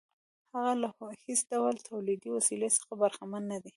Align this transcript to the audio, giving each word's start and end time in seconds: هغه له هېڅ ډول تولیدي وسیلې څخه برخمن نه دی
هغه 0.53 0.71
له 0.81 0.89
هېڅ 1.25 1.39
ډول 1.51 1.75
تولیدي 1.89 2.29
وسیلې 2.33 2.69
څخه 2.77 2.91
برخمن 3.01 3.43
نه 3.51 3.57
دی 3.63 3.69